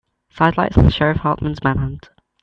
[0.31, 2.09] Sidelights on Sheriff Hartman's manhunt.